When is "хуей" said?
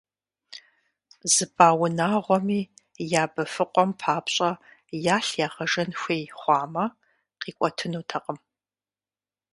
5.99-6.23